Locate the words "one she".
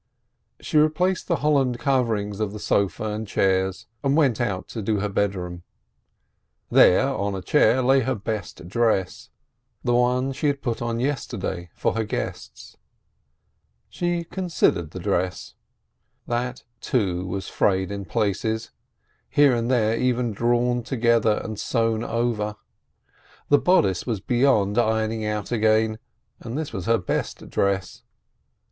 9.93-10.47